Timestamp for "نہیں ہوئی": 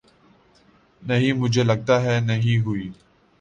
2.19-2.89